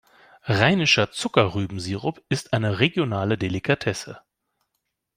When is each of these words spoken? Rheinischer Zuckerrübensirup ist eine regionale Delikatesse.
Rheinischer 0.47 1.11
Zuckerrübensirup 1.11 2.23
ist 2.27 2.53
eine 2.53 2.79
regionale 2.79 3.37
Delikatesse. 3.37 4.19